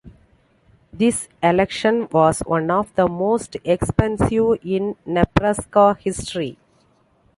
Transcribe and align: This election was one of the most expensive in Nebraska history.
This 0.91 1.27
election 1.43 2.07
was 2.11 2.39
one 2.47 2.71
of 2.71 2.91
the 2.95 3.07
most 3.07 3.55
expensive 3.63 4.55
in 4.63 4.95
Nebraska 5.05 5.93
history. 5.99 6.57